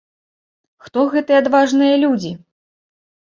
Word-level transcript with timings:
Хто 0.85 1.03
гэтыя 1.13 1.37
адважныя 1.43 1.95
людзі? 2.05 2.31